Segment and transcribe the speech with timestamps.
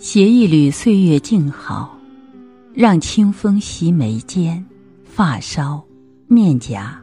[0.00, 1.98] 携一缕岁月静好，
[2.72, 4.64] 让清风袭眉间、
[5.04, 5.82] 发梢、
[6.28, 6.96] 面颊，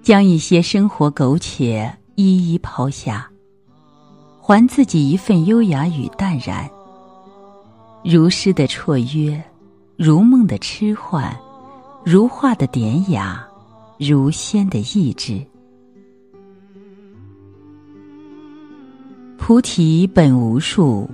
[0.00, 3.30] 将一些生活苟且一一抛下，
[4.40, 6.66] 还自己一份优雅与淡然。
[8.02, 9.44] 如诗的绰约，
[9.98, 11.36] 如梦的痴幻，
[12.06, 13.46] 如画的典雅，
[13.98, 15.44] 如仙的意志。
[19.36, 21.06] 菩提本无树。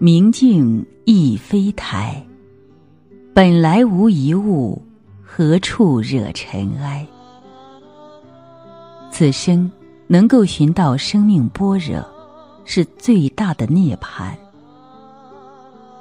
[0.00, 2.24] 明镜亦非台，
[3.34, 4.80] 本来无一物，
[5.24, 7.04] 何处惹尘埃？
[9.10, 9.68] 此生
[10.06, 12.00] 能够寻到生命般若，
[12.64, 14.30] 是最大的涅槃。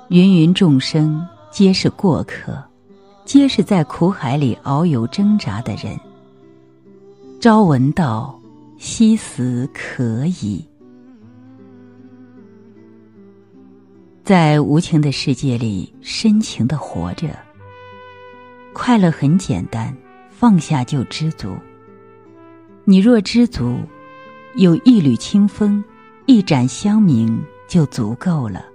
[0.10, 2.64] 芸芸众生皆是过客，
[3.26, 6.00] 皆是在苦海里遨游挣扎的人。
[7.42, 8.40] 朝闻道，
[8.78, 10.64] 夕死可矣。
[14.28, 17.30] 在无情的世界里，深情的活着。
[18.74, 19.96] 快乐很简单，
[20.30, 21.56] 放下就知足。
[22.84, 23.80] 你若知足，
[24.56, 25.82] 有一缕清风，
[26.26, 27.40] 一盏香茗
[27.70, 28.66] 就足够了。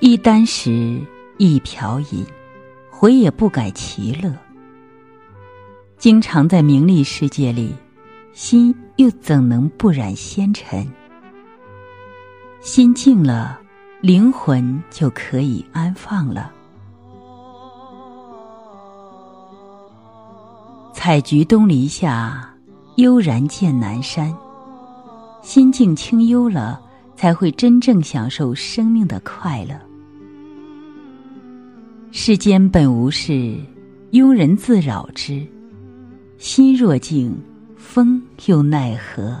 [0.00, 1.00] 一箪食，
[1.38, 2.26] 一瓢饮，
[2.90, 4.34] 回也不改其乐。
[5.96, 7.72] 经常在名利世界里，
[8.32, 10.84] 心又怎能不染纤尘？
[12.66, 13.60] 心静了，
[14.00, 16.52] 灵魂就可以安放了。
[20.92, 22.52] 采菊东篱下，
[22.96, 24.34] 悠然见南山。
[25.42, 26.80] 心境清幽了，
[27.14, 29.80] 才会真正享受生命的快乐。
[32.10, 33.56] 世间本无事，
[34.10, 35.46] 庸人自扰之。
[36.36, 37.32] 心若静，
[37.76, 39.40] 风又奈何？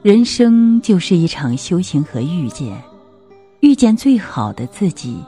[0.00, 2.80] 人生就是一场修行和遇见，
[3.60, 5.20] 遇见最好的自己，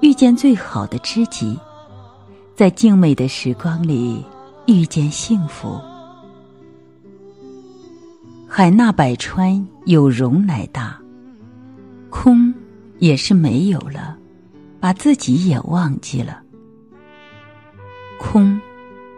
[0.00, 1.58] 遇见最好的知己，
[2.54, 4.24] 在静美的时光里
[4.66, 5.80] 遇见幸福。
[8.46, 10.96] 海纳百川，有容乃大。
[12.08, 12.54] 空
[13.00, 14.16] 也是没有了，
[14.78, 16.40] 把自己也忘记了。
[18.16, 18.60] 空，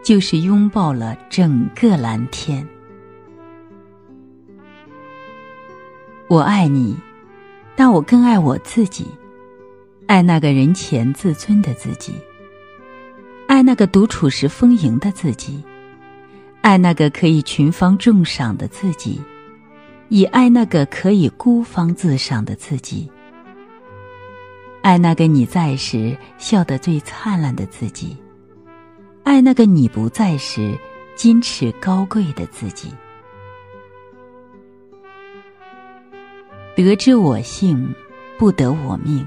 [0.03, 2.67] 就是拥抱了整个蓝天。
[6.27, 6.97] 我爱你，
[7.75, 9.05] 但我更爱我自己，
[10.07, 12.13] 爱那个人前自尊的自己，
[13.47, 15.63] 爱那个独处时丰盈的自己，
[16.61, 19.21] 爱那个可以群芳众赏的自己，
[20.09, 23.07] 也爱那个可以孤芳自赏的自己，
[24.81, 28.17] 爱那个你在时笑得最灿烂的自己，
[29.23, 30.75] 爱那个你不在时
[31.15, 32.91] 矜持高贵的自己。
[36.83, 37.93] 得知我幸，
[38.37, 39.25] 不得我命。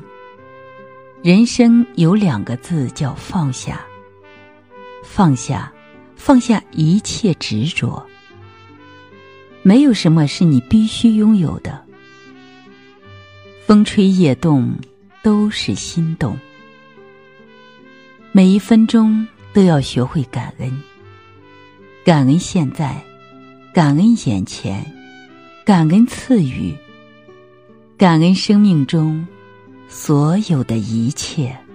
[1.23, 3.85] 人生有两个字叫放下。
[5.03, 5.73] 放下，
[6.15, 8.05] 放下一切执着。
[9.63, 11.83] 没有什么是你必须拥有的。
[13.67, 14.73] 风吹叶动，
[15.23, 16.39] 都是心动。
[18.33, 20.83] 每一分钟都要学会感恩。
[22.05, 23.03] 感恩现在，
[23.73, 24.85] 感恩眼前，
[25.65, 26.75] 感恩赐予。
[27.99, 29.27] 感恩生命中
[29.89, 31.68] 所有的一切。